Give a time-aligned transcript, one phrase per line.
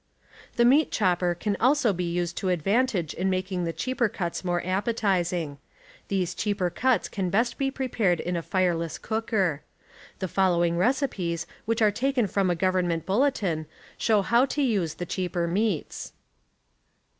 [0.55, 4.65] The meat chopper can also be used to advantage in making the cheaper cuts more
[4.65, 5.59] appetizing.
[6.07, 9.61] These cheaj^er cuts can best be prepared in a tireless cooker.
[10.17, 13.67] The following recipes which are taken from a government bulletin
[13.99, 16.13] shmv how to use the cheaper meats.